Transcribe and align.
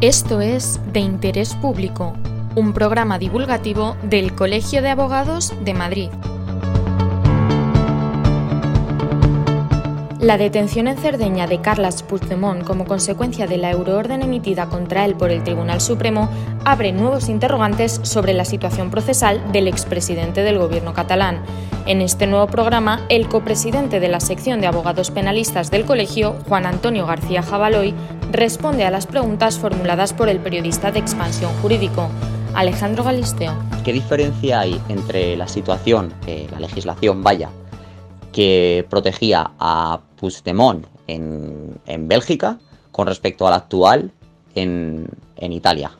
Esto 0.00 0.40
es 0.40 0.80
De 0.94 1.00
Interés 1.00 1.54
Público, 1.56 2.14
un 2.56 2.72
programa 2.72 3.18
divulgativo 3.18 3.98
del 4.02 4.34
Colegio 4.34 4.80
de 4.80 4.88
Abogados 4.88 5.52
de 5.62 5.74
Madrid. 5.74 6.08
La 10.20 10.36
detención 10.36 10.86
en 10.86 10.98
Cerdeña 10.98 11.46
de 11.46 11.62
Carles 11.62 12.02
Puigdemont 12.02 12.62
como 12.62 12.84
consecuencia 12.84 13.46
de 13.46 13.56
la 13.56 13.70
euroorden 13.70 14.20
emitida 14.20 14.66
contra 14.66 15.06
él 15.06 15.14
por 15.14 15.30
el 15.30 15.42
Tribunal 15.42 15.80
Supremo 15.80 16.28
abre 16.62 16.92
nuevos 16.92 17.30
interrogantes 17.30 18.00
sobre 18.02 18.34
la 18.34 18.44
situación 18.44 18.90
procesal 18.90 19.40
del 19.50 19.66
expresidente 19.66 20.42
del 20.42 20.58
gobierno 20.58 20.92
catalán. 20.92 21.42
En 21.86 22.02
este 22.02 22.26
nuevo 22.26 22.48
programa, 22.48 23.06
el 23.08 23.28
copresidente 23.28 23.98
de 23.98 24.08
la 24.08 24.20
sección 24.20 24.60
de 24.60 24.66
abogados 24.66 25.10
penalistas 25.10 25.70
del 25.70 25.86
colegio, 25.86 26.36
Juan 26.46 26.66
Antonio 26.66 27.06
García 27.06 27.42
Jabaloy, 27.42 27.94
responde 28.30 28.84
a 28.84 28.90
las 28.90 29.06
preguntas 29.06 29.58
formuladas 29.58 30.12
por 30.12 30.28
el 30.28 30.38
periodista 30.38 30.92
de 30.92 30.98
Expansión 30.98 31.50
Jurídico, 31.62 32.10
Alejandro 32.52 33.04
Galisteo. 33.04 33.54
¿Qué 33.86 33.94
diferencia 33.94 34.60
hay 34.60 34.78
entre 34.90 35.34
la 35.38 35.48
situación, 35.48 36.12
que 36.26 36.46
la 36.52 36.60
legislación 36.60 37.22
vaya, 37.22 37.48
que 38.32 38.86
protegía 38.88 39.52
a 39.58 40.00
Puigdemont 40.16 40.86
en, 41.06 41.78
en 41.86 42.08
Bélgica 42.08 42.58
con 42.92 43.06
respecto 43.06 43.46
a 43.46 43.50
la 43.50 43.56
actual 43.56 44.12
en, 44.54 45.06
en 45.36 45.52
Italia? 45.52 45.99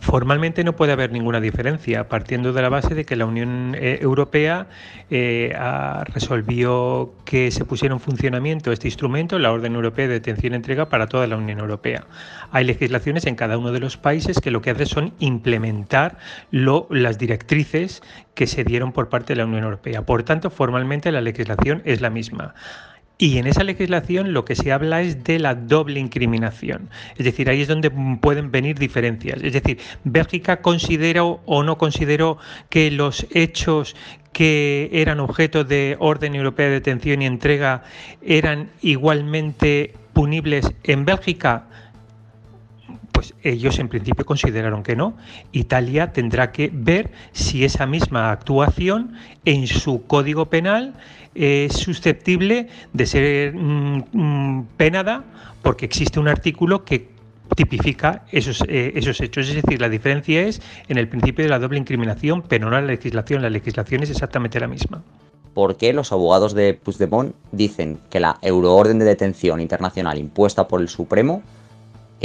Formalmente 0.00 0.64
no 0.64 0.76
puede 0.76 0.92
haber 0.92 1.12
ninguna 1.12 1.40
diferencia, 1.40 2.08
partiendo 2.08 2.52
de 2.52 2.62
la 2.62 2.68
base 2.68 2.94
de 2.94 3.04
que 3.04 3.16
la 3.16 3.26
Unión 3.26 3.74
eh, 3.74 3.98
Europea 4.02 4.66
eh, 5.10 5.54
resolvió 6.12 7.14
que 7.24 7.50
se 7.50 7.64
pusiera 7.64 7.94
en 7.94 8.00
funcionamiento 8.00 8.70
este 8.72 8.88
instrumento, 8.88 9.38
la 9.38 9.52
Orden 9.52 9.74
Europea 9.74 10.08
de 10.08 10.14
Detención 10.14 10.52
y 10.52 10.56
Entrega, 10.56 10.88
para 10.88 11.06
toda 11.06 11.26
la 11.26 11.36
Unión 11.36 11.58
Europea. 11.58 12.04
Hay 12.50 12.64
legislaciones 12.64 13.26
en 13.26 13.34
cada 13.34 13.58
uno 13.58 13.72
de 13.72 13.80
los 13.80 13.96
países 13.96 14.40
que 14.40 14.50
lo 14.50 14.60
que 14.60 14.70
hacen 14.70 14.86
son 14.86 15.14
implementar 15.18 16.18
las 16.50 17.18
directrices 17.18 18.02
que 18.34 18.46
se 18.46 18.64
dieron 18.64 18.92
por 18.92 19.08
parte 19.08 19.32
de 19.32 19.38
la 19.38 19.46
Unión 19.46 19.64
Europea. 19.64 20.02
Por 20.02 20.22
tanto, 20.22 20.50
formalmente 20.50 21.12
la 21.12 21.20
legislación 21.20 21.82
es 21.84 22.00
la 22.00 22.10
misma. 22.10 22.54
Y 23.18 23.38
en 23.38 23.46
esa 23.46 23.62
legislación 23.62 24.32
lo 24.32 24.44
que 24.44 24.56
se 24.56 24.72
habla 24.72 25.02
es 25.02 25.22
de 25.22 25.38
la 25.38 25.54
doble 25.54 26.00
incriminación. 26.00 26.90
Es 27.16 27.24
decir, 27.24 27.48
ahí 27.48 27.60
es 27.60 27.68
donde 27.68 27.90
pueden 28.20 28.50
venir 28.50 28.78
diferencias. 28.78 29.42
Es 29.42 29.52
decir, 29.52 29.78
Bélgica 30.02 30.60
consideró 30.60 31.40
o 31.44 31.62
no 31.62 31.78
consideró 31.78 32.38
que 32.68 32.90
los 32.90 33.26
hechos 33.32 33.94
que 34.32 34.90
eran 34.92 35.20
objeto 35.20 35.62
de 35.62 35.96
orden 36.00 36.34
europea 36.34 36.66
de 36.66 36.72
detención 36.72 37.22
y 37.22 37.26
entrega 37.26 37.84
eran 38.22 38.70
igualmente 38.80 39.94
punibles 40.12 40.72
en 40.84 41.04
Bélgica. 41.04 41.66
Pues 43.22 43.34
ellos 43.44 43.78
en 43.78 43.88
principio 43.88 44.26
consideraron 44.26 44.82
que 44.82 44.96
no. 44.96 45.16
Italia 45.52 46.12
tendrá 46.12 46.50
que 46.50 46.70
ver 46.72 47.12
si 47.30 47.64
esa 47.64 47.86
misma 47.86 48.32
actuación 48.32 49.14
en 49.44 49.68
su 49.68 50.08
código 50.08 50.46
penal 50.46 50.94
es 51.36 51.74
susceptible 51.74 52.66
de 52.92 53.06
ser 53.06 53.54
mm, 53.54 54.04
mm, 54.12 54.66
penada 54.76 55.22
porque 55.62 55.84
existe 55.84 56.18
un 56.18 56.26
artículo 56.26 56.84
que 56.84 57.10
tipifica 57.54 58.24
esos, 58.32 58.60
eh, 58.66 58.94
esos 58.96 59.20
hechos. 59.20 59.48
Es 59.48 59.54
decir, 59.54 59.80
la 59.80 59.88
diferencia 59.88 60.42
es 60.42 60.60
en 60.88 60.98
el 60.98 61.06
principio 61.06 61.44
de 61.44 61.48
la 61.48 61.60
doble 61.60 61.78
incriminación, 61.78 62.42
pero 62.42 62.70
no 62.70 62.72
la 62.72 62.82
legislación. 62.82 63.40
La 63.40 63.50
legislación 63.50 64.02
es 64.02 64.10
exactamente 64.10 64.58
la 64.58 64.66
misma. 64.66 65.00
¿Por 65.54 65.76
qué 65.76 65.92
los 65.92 66.10
abogados 66.10 66.54
de 66.54 66.74
Puigdemont 66.74 67.36
dicen 67.52 68.00
que 68.10 68.18
la 68.18 68.38
euroorden 68.42 68.98
de 68.98 69.04
detención 69.04 69.60
internacional 69.60 70.18
impuesta 70.18 70.66
por 70.66 70.80
el 70.80 70.88
Supremo 70.88 71.44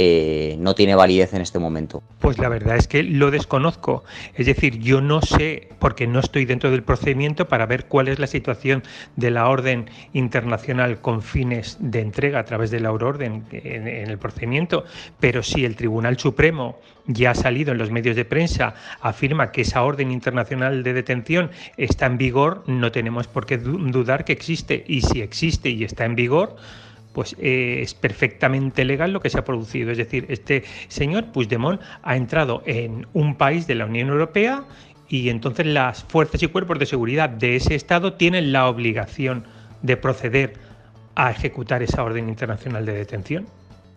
eh, 0.00 0.56
no 0.60 0.76
tiene 0.76 0.94
validez 0.94 1.34
en 1.34 1.42
este 1.42 1.58
momento? 1.58 2.04
Pues 2.20 2.38
la 2.38 2.48
verdad 2.48 2.76
es 2.76 2.86
que 2.86 3.02
lo 3.02 3.32
desconozco. 3.32 4.04
Es 4.34 4.46
decir, 4.46 4.78
yo 4.78 5.00
no 5.00 5.20
sé, 5.20 5.68
porque 5.80 6.06
no 6.06 6.20
estoy 6.20 6.44
dentro 6.44 6.70
del 6.70 6.84
procedimiento, 6.84 7.48
para 7.48 7.66
ver 7.66 7.86
cuál 7.86 8.06
es 8.06 8.20
la 8.20 8.28
situación 8.28 8.84
de 9.16 9.32
la 9.32 9.48
orden 9.48 9.90
internacional 10.12 11.00
con 11.00 11.20
fines 11.22 11.76
de 11.80 12.00
entrega 12.00 12.38
a 12.38 12.44
través 12.44 12.70
de 12.70 12.78
la 12.78 12.90
euroorden 12.90 13.44
en, 13.50 13.88
en 13.88 14.08
el 14.08 14.18
procedimiento, 14.18 14.84
pero 15.18 15.42
si 15.42 15.64
el 15.64 15.74
Tribunal 15.74 16.18
Supremo 16.18 16.78
ya 17.08 17.32
ha 17.32 17.34
salido 17.34 17.72
en 17.72 17.78
los 17.78 17.90
medios 17.90 18.14
de 18.14 18.24
prensa, 18.24 18.74
afirma 19.00 19.50
que 19.50 19.62
esa 19.62 19.82
orden 19.82 20.12
internacional 20.12 20.82
de 20.82 20.92
detención 20.92 21.50
está 21.76 22.06
en 22.06 22.18
vigor, 22.18 22.62
no 22.66 22.92
tenemos 22.92 23.26
por 23.26 23.46
qué 23.46 23.58
dudar 23.58 24.24
que 24.24 24.32
existe. 24.32 24.84
Y 24.86 25.00
si 25.00 25.22
existe 25.22 25.70
y 25.70 25.84
está 25.84 26.04
en 26.04 26.14
vigor, 26.14 26.56
pues 27.18 27.34
eh, 27.40 27.80
es 27.82 27.94
perfectamente 27.94 28.84
legal 28.84 29.12
lo 29.12 29.18
que 29.18 29.28
se 29.28 29.40
ha 29.40 29.44
producido. 29.44 29.90
Es 29.90 29.98
decir, 29.98 30.26
este 30.28 30.62
señor 30.86 31.32
Puigdemont 31.32 31.80
ha 32.04 32.16
entrado 32.16 32.62
en 32.64 33.08
un 33.12 33.34
país 33.34 33.66
de 33.66 33.74
la 33.74 33.86
Unión 33.86 34.10
Europea 34.10 34.62
y 35.08 35.28
entonces 35.28 35.66
las 35.66 36.04
fuerzas 36.04 36.40
y 36.44 36.46
cuerpos 36.46 36.78
de 36.78 36.86
seguridad 36.86 37.28
de 37.28 37.56
ese 37.56 37.74
Estado 37.74 38.12
tienen 38.12 38.52
la 38.52 38.68
obligación 38.68 39.42
de 39.82 39.96
proceder 39.96 40.52
a 41.16 41.32
ejecutar 41.32 41.82
esa 41.82 42.04
orden 42.04 42.28
internacional 42.28 42.86
de 42.86 42.92
detención. 42.92 43.46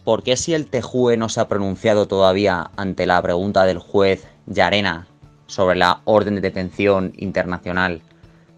¿Por 0.04 0.24
qué 0.24 0.36
si 0.36 0.56
el 0.56 0.66
TJUE 0.66 1.16
no 1.16 1.30
se 1.30 1.42
ha 1.42 1.48
pronunciado 1.48 2.08
todavía 2.08 2.72
ante 2.76 3.06
la 3.06 3.22
pregunta 3.22 3.66
del 3.66 3.78
juez 3.78 4.26
Yarena 4.48 5.06
sobre 5.46 5.76
la 5.76 6.02
orden 6.06 6.34
de 6.34 6.42
detención 6.42 7.14
internacional 7.18 8.02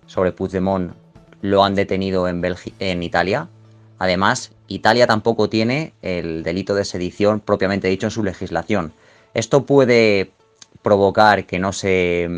sobre 0.05 0.31
Puigdemont, 0.31 0.93
lo 1.41 1.65
han 1.65 1.75
detenido 1.75 2.29
en, 2.29 2.41
en 2.79 3.03
Italia? 3.03 3.49
Además, 3.99 4.52
Italia 4.73 5.07
tampoco 5.07 5.49
tiene 5.49 5.93
el 6.01 6.43
delito 6.43 6.75
de 6.75 6.85
sedición 6.85 7.39
propiamente 7.39 7.87
dicho 7.87 8.07
en 8.07 8.11
su 8.11 8.23
legislación. 8.23 8.93
Esto 9.33 9.65
puede 9.65 10.31
provocar 10.81 11.45
que 11.45 11.59
no 11.59 11.73
se 11.73 12.29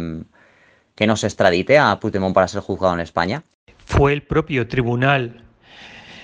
que 0.96 1.08
no 1.08 1.18
se 1.18 1.28
extradite 1.28 1.78
a 1.78 2.00
Puigdemont 2.00 2.34
para 2.34 2.48
ser 2.48 2.62
juzgado 2.62 2.94
en 2.94 3.02
España. 3.02 3.44
Fue 3.86 4.14
el 4.14 4.24
propio 4.24 4.68
tribunal 4.68 5.44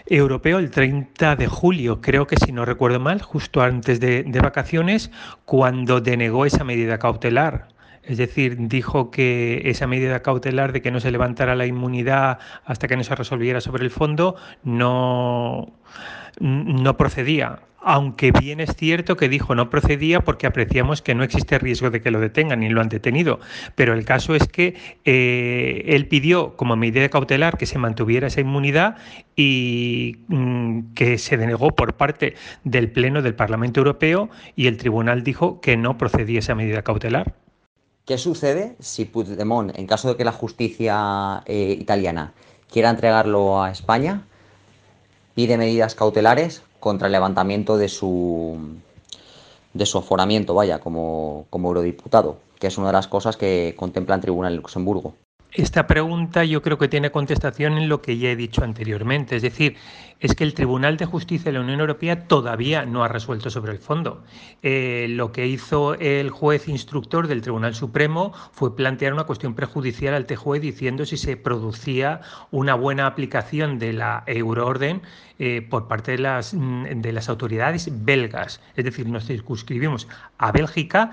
europeo 0.05 0.59
el 0.59 0.71
30 0.71 1.35
de 1.35 1.47
julio, 1.47 2.01
creo 2.01 2.25
que 2.25 2.37
si 2.37 2.51
no 2.51 2.65
recuerdo 2.65 2.99
mal, 2.99 3.21
justo 3.21 3.61
antes 3.61 3.99
de 3.99 4.39
vacaciones, 4.41 5.11
cuando 5.45 6.01
denegó 6.01 6.45
esa 6.45 6.63
medida 6.63 6.99
cautelar. 6.99 7.70
Es 8.03 8.17
decir, 8.17 8.55
dijo 8.67 9.11
que 9.11 9.61
esa 9.65 9.87
medida 9.87 10.21
cautelar 10.21 10.73
de 10.73 10.81
que 10.81 10.91
no 10.91 10.99
se 10.99 11.11
levantara 11.11 11.55
la 11.55 11.67
inmunidad 11.67 12.39
hasta 12.65 12.87
que 12.87 12.97
no 12.97 13.03
se 13.03 13.15
resolviera 13.15 13.61
sobre 13.61 13.83
el 13.83 13.91
fondo 13.91 14.35
no, 14.63 15.71
no 16.39 16.97
procedía. 16.97 17.59
Aunque 17.83 18.31
bien 18.31 18.59
es 18.59 18.75
cierto 18.75 19.17
que 19.17 19.27
dijo 19.27 19.55
no 19.55 19.71
procedía 19.71 20.21
porque 20.21 20.45
apreciamos 20.45 21.01
que 21.01 21.15
no 21.15 21.23
existe 21.23 21.57
riesgo 21.57 21.89
de 21.89 22.01
que 22.01 22.11
lo 22.11 22.19
detengan 22.19 22.59
ni 22.59 22.69
lo 22.69 22.79
han 22.79 22.89
detenido. 22.89 23.39
Pero 23.75 23.93
el 23.93 24.05
caso 24.05 24.35
es 24.35 24.47
que 24.47 24.75
eh, 25.03 25.83
él 25.87 26.07
pidió 26.07 26.55
como 26.57 26.75
medida 26.75 27.09
cautelar 27.09 27.57
que 27.57 27.65
se 27.65 27.79
mantuviera 27.79 28.27
esa 28.27 28.41
inmunidad 28.41 28.97
y 29.35 30.19
mm, 30.27 30.93
que 30.93 31.17
se 31.17 31.37
denegó 31.37 31.71
por 31.71 31.95
parte 31.95 32.35
del 32.63 32.91
Pleno 32.91 33.23
del 33.23 33.33
Parlamento 33.33 33.79
Europeo 33.79 34.29
y 34.55 34.67
el 34.67 34.77
tribunal 34.77 35.23
dijo 35.23 35.59
que 35.59 35.75
no 35.75 35.97
procedía 35.97 36.39
esa 36.39 36.53
medida 36.53 36.83
cautelar. 36.83 37.33
¿Qué 38.11 38.17
sucede 38.17 38.75
si 38.81 39.05
Puigdemont, 39.05 39.71
en 39.79 39.87
caso 39.87 40.09
de 40.09 40.17
que 40.17 40.25
la 40.25 40.33
justicia 40.33 41.43
eh, 41.45 41.77
italiana 41.79 42.33
quiera 42.69 42.89
entregarlo 42.89 43.63
a 43.63 43.71
España, 43.71 44.27
pide 45.33 45.57
medidas 45.57 45.95
cautelares 45.95 46.61
contra 46.81 47.07
el 47.07 47.13
levantamiento 47.13 47.77
de 47.77 47.87
su, 47.87 48.57
de 49.73 49.85
su 49.85 49.97
aforamiento, 49.97 50.53
vaya, 50.53 50.79
como, 50.79 51.45
como 51.49 51.69
eurodiputado, 51.69 52.35
que 52.59 52.67
es 52.67 52.77
una 52.77 52.87
de 52.87 52.93
las 52.99 53.07
cosas 53.07 53.37
que 53.37 53.75
contempla 53.77 54.15
el 54.15 54.21
Tribunal 54.21 54.51
de 54.51 54.57
Luxemburgo? 54.57 55.13
Esta 55.53 55.85
pregunta 55.85 56.45
yo 56.45 56.61
creo 56.61 56.77
que 56.77 56.87
tiene 56.87 57.11
contestación 57.11 57.77
en 57.77 57.89
lo 57.89 58.01
que 58.01 58.17
ya 58.17 58.29
he 58.29 58.37
dicho 58.37 58.63
anteriormente, 58.63 59.35
es 59.35 59.41
decir, 59.41 59.75
es 60.21 60.33
que 60.33 60.45
el 60.45 60.53
Tribunal 60.53 60.95
de 60.95 61.05
Justicia 61.05 61.51
de 61.51 61.57
la 61.57 61.63
Unión 61.63 61.81
Europea 61.81 62.25
todavía 62.25 62.85
no 62.85 63.03
ha 63.03 63.09
resuelto 63.09 63.49
sobre 63.49 63.73
el 63.73 63.79
fondo. 63.79 64.23
Eh, 64.61 65.07
lo 65.09 65.33
que 65.33 65.47
hizo 65.47 65.95
el 65.95 66.29
juez 66.29 66.69
instructor 66.69 67.27
del 67.27 67.41
Tribunal 67.41 67.75
Supremo 67.75 68.31
fue 68.53 68.77
plantear 68.77 69.13
una 69.13 69.25
cuestión 69.25 69.53
prejudicial 69.53 70.13
al 70.13 70.25
TJUE 70.25 70.61
diciendo 70.61 71.05
si 71.05 71.17
se 71.17 71.35
producía 71.35 72.21
una 72.51 72.75
buena 72.75 73.05
aplicación 73.05 73.77
de 73.77 73.91
la 73.91 74.23
euroorden 74.27 75.01
eh, 75.37 75.67
por 75.69 75.89
parte 75.89 76.13
de 76.13 76.19
las, 76.19 76.55
de 76.55 77.11
las 77.11 77.27
autoridades 77.27 77.89
belgas. 78.05 78.61
Es 78.77 78.85
decir, 78.85 79.09
nos 79.09 79.25
circunscribimos 79.25 80.07
a 80.37 80.53
Bélgica, 80.53 81.11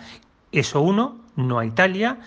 eso 0.52 0.80
uno, 0.80 1.18
no 1.34 1.58
a 1.58 1.66
Italia, 1.66 2.18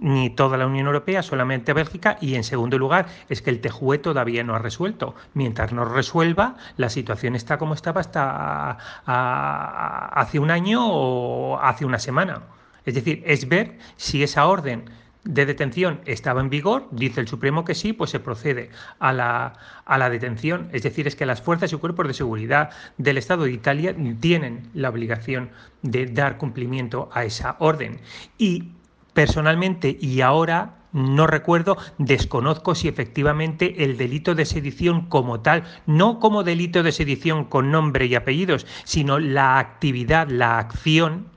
ni 0.00 0.30
toda 0.30 0.56
la 0.56 0.66
Unión 0.66 0.86
Europea, 0.86 1.22
solamente 1.22 1.72
Bélgica, 1.72 2.18
y 2.20 2.34
en 2.34 2.44
segundo 2.44 2.78
lugar 2.78 3.06
es 3.28 3.42
que 3.42 3.50
el 3.50 3.60
TJUE 3.60 3.98
todavía 3.98 4.44
no 4.44 4.54
ha 4.54 4.58
resuelto. 4.58 5.14
Mientras 5.34 5.72
no 5.72 5.84
resuelva, 5.84 6.56
la 6.76 6.88
situación 6.88 7.34
está 7.34 7.58
como 7.58 7.74
estaba 7.74 8.00
hasta 8.00 8.78
hace 9.06 10.38
un 10.38 10.50
año 10.50 10.80
o 10.86 11.58
hace 11.58 11.84
una 11.84 11.98
semana. 11.98 12.42
Es 12.84 12.94
decir, 12.94 13.22
es 13.26 13.48
ver 13.48 13.78
si 13.96 14.22
esa 14.22 14.46
orden 14.46 14.90
de 15.24 15.46
detención 15.46 16.00
estaba 16.04 16.42
en 16.42 16.50
vigor, 16.50 16.86
dice 16.90 17.20
el 17.20 17.28
Supremo 17.28 17.64
que 17.64 17.74
sí, 17.74 17.94
pues 17.94 18.10
se 18.10 18.20
procede 18.20 18.68
a 18.98 19.12
la, 19.12 19.54
a 19.86 19.96
la 19.96 20.10
detención. 20.10 20.68
Es 20.72 20.82
decir, 20.82 21.06
es 21.06 21.16
que 21.16 21.24
las 21.24 21.40
fuerzas 21.40 21.72
y 21.72 21.76
cuerpos 21.76 22.06
de 22.06 22.14
seguridad 22.14 22.70
del 22.98 23.16
Estado 23.16 23.44
de 23.44 23.52
Italia 23.52 23.96
tienen 24.20 24.68
la 24.74 24.90
obligación 24.90 25.50
de 25.80 26.06
dar 26.06 26.36
cumplimiento 26.36 27.08
a 27.12 27.24
esa 27.24 27.56
orden. 27.58 28.00
Y 28.36 28.72
personalmente, 29.14 29.96
y 30.00 30.20
ahora 30.20 30.84
no 30.92 31.26
recuerdo, 31.26 31.76
desconozco 31.98 32.76
si 32.76 32.86
efectivamente 32.86 33.82
el 33.84 33.96
delito 33.96 34.36
de 34.36 34.44
sedición 34.44 35.06
como 35.06 35.40
tal, 35.40 35.64
no 35.86 36.20
como 36.20 36.44
delito 36.44 36.84
de 36.84 36.92
sedición 36.92 37.44
con 37.44 37.72
nombre 37.72 38.06
y 38.06 38.14
apellidos, 38.14 38.64
sino 38.84 39.18
la 39.18 39.58
actividad, 39.58 40.28
la 40.28 40.58
acción 40.58 41.33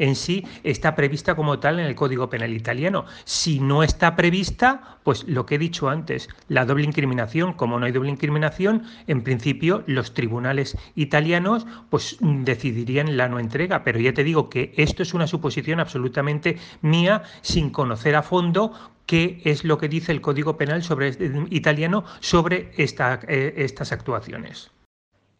en 0.00 0.16
sí 0.16 0.44
está 0.64 0.96
prevista 0.96 1.36
como 1.36 1.60
tal 1.60 1.78
en 1.78 1.86
el 1.86 1.94
Código 1.94 2.28
Penal 2.28 2.52
italiano. 2.52 3.04
Si 3.24 3.60
no 3.60 3.84
está 3.84 4.16
prevista, 4.16 4.98
pues 5.04 5.24
lo 5.28 5.46
que 5.46 5.54
he 5.54 5.58
dicho 5.58 5.88
antes, 5.88 6.28
la 6.48 6.64
doble 6.64 6.84
incriminación, 6.84 7.52
como 7.52 7.78
no 7.78 7.86
hay 7.86 7.92
doble 7.92 8.10
incriminación, 8.10 8.84
en 9.06 9.22
principio 9.22 9.84
los 9.86 10.14
tribunales 10.14 10.76
italianos 10.96 11.66
pues 11.90 12.16
decidirían 12.20 13.16
la 13.16 13.28
no 13.28 13.38
entrega, 13.38 13.84
pero 13.84 14.00
ya 14.00 14.14
te 14.14 14.24
digo 14.24 14.50
que 14.50 14.72
esto 14.76 15.02
es 15.02 15.14
una 15.14 15.26
suposición 15.26 15.80
absolutamente 15.80 16.58
mía 16.80 17.22
sin 17.42 17.70
conocer 17.70 18.16
a 18.16 18.22
fondo 18.22 18.72
qué 19.06 19.40
es 19.44 19.64
lo 19.64 19.76
que 19.78 19.88
dice 19.88 20.12
el 20.12 20.20
Código 20.20 20.56
Penal 20.56 20.82
este, 21.00 21.30
italiano 21.50 22.04
sobre 22.20 22.72
eh, 22.76 23.54
estas 23.56 23.92
actuaciones. 23.92 24.70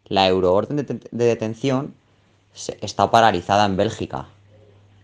La 0.04 0.26
euroorden 0.28 0.76
de, 0.76 0.84
de 0.84 1.24
detención 1.24 1.94
está 2.80 3.10
paralizada 3.10 3.64
en 3.64 3.76
Bélgica. 3.76 4.26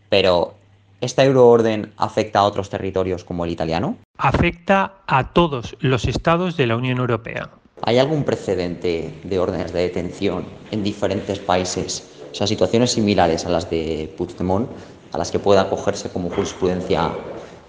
Pero, 0.08 0.54
¿esta 1.00 1.24
euroorden 1.24 1.92
afecta 1.96 2.40
a 2.40 2.44
otros 2.44 2.70
territorios 2.70 3.24
como 3.24 3.44
el 3.44 3.50
italiano? 3.50 3.96
Afecta 4.18 4.94
a 5.06 5.32
todos 5.32 5.76
los 5.80 6.06
estados 6.06 6.56
de 6.56 6.66
la 6.66 6.76
Unión 6.76 6.98
Europea. 6.98 7.50
¿Hay 7.82 7.98
algún 7.98 8.24
precedente 8.24 9.12
de 9.22 9.38
órdenes 9.38 9.72
de 9.72 9.80
detención 9.80 10.44
en 10.70 10.82
diferentes 10.82 11.38
países? 11.38 12.24
O 12.32 12.34
sea, 12.34 12.46
situaciones 12.46 12.92
similares 12.92 13.46
a 13.46 13.50
las 13.50 13.68
de 13.70 14.12
Puigdemont, 14.16 14.68
a 15.12 15.18
las 15.18 15.30
que 15.30 15.38
pueda 15.38 15.62
acogerse 15.62 16.10
como 16.10 16.30
jurisprudencia 16.30 17.12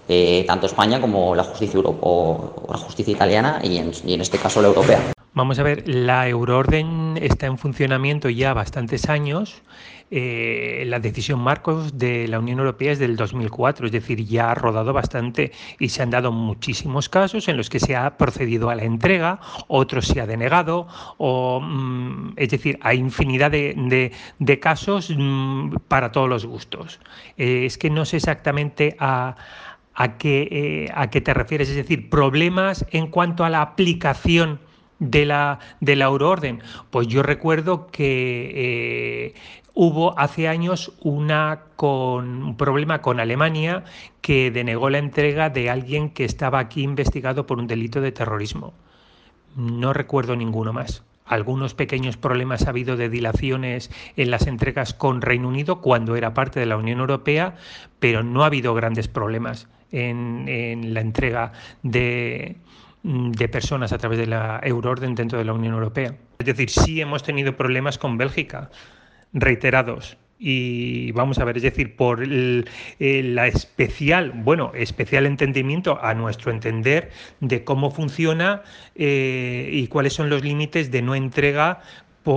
eh, 0.08 0.44
tanto 0.46 0.66
España 0.66 1.00
como 1.00 1.34
la 1.34 1.44
justicia, 1.44 1.80
o 1.80 2.66
la 2.68 2.78
justicia 2.78 3.12
italiana 3.12 3.60
y 3.62 3.76
en, 3.76 3.92
y 4.04 4.14
en 4.14 4.20
este 4.22 4.38
caso 4.38 4.62
la 4.62 4.68
europea. 4.68 5.00
Vamos 5.34 5.58
a 5.58 5.62
ver, 5.62 5.86
la 5.86 6.26
euroorden 6.28 7.07
está 7.18 7.46
en 7.46 7.58
funcionamiento 7.58 8.28
ya 8.28 8.54
bastantes 8.54 9.08
años. 9.08 9.62
Eh, 10.10 10.84
la 10.86 11.00
decisión 11.00 11.38
marcos 11.40 11.98
de 11.98 12.26
la 12.28 12.38
Unión 12.38 12.60
Europea 12.60 12.92
es 12.92 12.98
del 12.98 13.16
2004, 13.16 13.86
es 13.86 13.92
decir, 13.92 14.24
ya 14.24 14.50
ha 14.50 14.54
rodado 14.54 14.94
bastante 14.94 15.52
y 15.78 15.90
se 15.90 16.02
han 16.02 16.08
dado 16.08 16.32
muchísimos 16.32 17.10
casos 17.10 17.46
en 17.48 17.58
los 17.58 17.68
que 17.68 17.78
se 17.78 17.94
ha 17.94 18.16
procedido 18.16 18.70
a 18.70 18.74
la 18.74 18.84
entrega, 18.84 19.38
otros 19.66 20.06
se 20.06 20.22
ha 20.22 20.26
denegado, 20.26 20.88
o, 21.18 21.60
mm, 21.60 22.32
es 22.36 22.48
decir, 22.48 22.78
hay 22.80 22.98
infinidad 22.98 23.50
de, 23.50 24.58
casos 24.60 25.12
mm, 25.14 25.74
para 25.88 26.10
todos 26.10 26.28
los 26.28 26.46
gustos. 26.46 27.00
Eh, 27.36 27.66
es 27.66 27.76
que 27.76 27.90
no 27.90 28.06
sé 28.06 28.16
exactamente 28.16 28.96
a 28.98 29.36
a 29.98 30.16
qué, 30.16 30.48
eh, 30.52 30.92
a 30.94 31.10
qué 31.10 31.20
te 31.20 31.34
refieres, 31.34 31.68
es 31.70 31.74
decir, 31.74 32.08
problemas 32.08 32.86
en 32.92 33.08
cuanto 33.08 33.44
a 33.44 33.50
la 33.50 33.62
aplicación 33.62 34.60
de 34.98 35.24
la, 35.24 35.58
de 35.80 35.96
la 35.96 36.06
euroorden? 36.06 36.62
Pues 36.90 37.06
yo 37.06 37.22
recuerdo 37.22 37.86
que 37.88 38.52
eh, 38.54 39.34
hubo 39.74 40.18
hace 40.18 40.48
años 40.48 40.92
una 41.00 41.60
con, 41.76 42.42
un 42.42 42.56
problema 42.56 43.00
con 43.00 43.20
Alemania 43.20 43.84
que 44.20 44.50
denegó 44.50 44.90
la 44.90 44.98
entrega 44.98 45.50
de 45.50 45.70
alguien 45.70 46.10
que 46.10 46.24
estaba 46.24 46.58
aquí 46.58 46.82
investigado 46.82 47.46
por 47.46 47.58
un 47.58 47.68
delito 47.68 48.00
de 48.00 48.12
terrorismo. 48.12 48.74
No 49.56 49.92
recuerdo 49.92 50.34
ninguno 50.34 50.72
más. 50.72 51.04
Algunos 51.24 51.74
pequeños 51.74 52.16
problemas 52.16 52.66
ha 52.66 52.70
habido 52.70 52.96
de 52.96 53.08
dilaciones 53.08 53.90
en 54.16 54.30
las 54.30 54.46
entregas 54.46 54.94
con 54.94 55.20
Reino 55.20 55.46
Unido 55.46 55.80
cuando 55.80 56.16
era 56.16 56.34
parte 56.34 56.58
de 56.58 56.66
la 56.66 56.76
Unión 56.76 57.00
Europea, 57.00 57.54
pero 58.00 58.22
no 58.22 58.42
ha 58.42 58.46
habido 58.46 58.74
grandes 58.74 59.08
problemas 59.08 59.68
en 59.92 60.92
la 60.92 61.00
entrega 61.00 61.52
de, 61.82 62.56
de 63.02 63.48
personas 63.48 63.92
a 63.92 63.98
través 63.98 64.18
de 64.18 64.26
la 64.26 64.60
euroorden 64.62 65.14
dentro 65.14 65.38
de 65.38 65.44
la 65.44 65.52
Unión 65.52 65.74
Europea. 65.74 66.14
Es 66.38 66.46
decir, 66.46 66.70
sí 66.70 67.00
hemos 67.00 67.22
tenido 67.22 67.56
problemas 67.56 67.98
con 67.98 68.18
Bélgica, 68.18 68.70
reiterados. 69.32 70.16
Y 70.40 71.10
vamos 71.12 71.38
a 71.38 71.44
ver, 71.44 71.56
es 71.56 71.64
decir, 71.64 71.96
por 71.96 72.24
la 72.24 73.46
especial, 73.48 74.30
bueno, 74.36 74.70
especial 74.74 75.26
entendimiento 75.26 75.98
a 76.00 76.14
nuestro 76.14 76.52
entender 76.52 77.10
de 77.40 77.64
cómo 77.64 77.90
funciona 77.90 78.62
eh, 78.94 79.68
y 79.72 79.88
cuáles 79.88 80.12
son 80.12 80.30
los 80.30 80.44
límites 80.44 80.92
de 80.92 81.02
no 81.02 81.16
entrega 81.16 81.80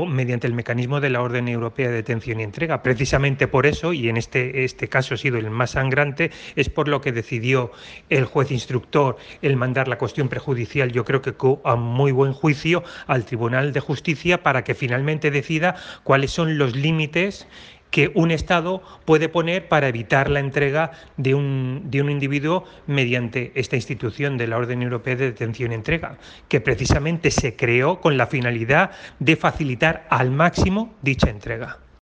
mediante 0.06 0.48
el 0.48 0.54
mecanismo 0.54 1.02
de 1.02 1.10
la 1.10 1.22
Orden 1.22 1.48
Europea 1.48 1.90
de 1.90 1.96
Detención 1.96 2.40
y 2.40 2.44
Entrega. 2.44 2.82
Precisamente 2.82 3.48
por 3.48 3.66
eso, 3.66 3.94
y 3.94 4.10
en 4.10 4.18
este, 4.18 4.64
este 4.64 4.88
caso 4.88 5.16
ha 5.16 5.18
sido 5.18 5.38
el 5.38 5.50
más 5.50 5.72
sangrante, 5.72 6.32
es 6.56 6.70
por 6.70 6.88
lo 6.88 7.02
que 7.02 7.12
decidió 7.12 7.72
el 8.10 8.26
juez 8.26 8.52
instructor 8.52 9.18
el 9.42 9.58
mandar 9.58 9.88
la 9.88 9.98
cuestión 9.98 10.30
prejudicial, 10.30 10.92
yo 10.92 11.06
creo 11.06 11.22
que 11.22 11.34
a 11.66 11.76
muy 11.76 12.12
buen 12.12 12.34
juicio, 12.34 12.84
al 13.08 13.26
Tribunal 13.26 13.74
de 13.74 13.80
Justicia 13.80 14.44
para 14.44 14.64
que 14.64 14.76
finalmente 14.76 15.32
decida 15.32 15.76
cuáles 16.04 16.32
son 16.32 16.58
los 16.58 16.76
límites 16.76 17.48
que 17.92 18.12
un 18.16 18.32
Estado 18.32 18.82
puede 19.06 19.30
poner 19.30 19.68
para 19.68 19.88
evitar 19.88 20.30
la 20.30 20.40
entrega 20.40 20.92
de 21.18 21.36
un, 21.36 21.84
de 21.86 22.02
un 22.02 22.10
individuo 22.10 22.64
mediante 22.88 23.52
esta 23.56 23.76
institución 23.76 24.38
de 24.38 24.48
la 24.48 24.58
Orden 24.58 24.82
Europea 24.82 25.16
de 25.16 25.26
Detención 25.26 25.72
y 25.72 25.76
Entrega, 25.76 26.18
que 26.48 26.62
precisamente 26.62 27.30
se 27.30 27.56
creó 27.56 28.02
con 28.02 28.18
la 28.18 28.28
finalidad 28.28 28.92
de 29.20 29.36
facilitar 29.36 30.08
al 30.10 30.32
máximo 30.32 30.96
dicha 31.02 31.30
entrega. 31.30 31.78